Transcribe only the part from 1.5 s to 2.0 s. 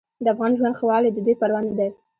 نه ده.